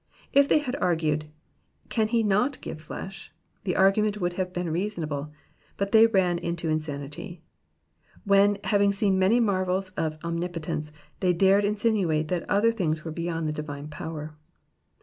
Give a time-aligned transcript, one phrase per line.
[0.33, 1.25] If they had argued,
[1.89, 3.31] "can he not give flesh ?^'
[3.65, 5.31] the argument would have been reasonable,
[5.77, 7.43] but they ran into insanity;
[8.25, 13.11] when, having seen many marvels of omnipotence, they dared to insinuate that other things were
[13.11, 14.35] beyond the divine power.